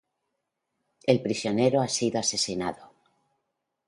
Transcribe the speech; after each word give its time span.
El 1.03 1.21
prisionero 1.21 1.79
ha 1.79 1.87
sido 1.87 2.19
asesinado. 2.19 2.91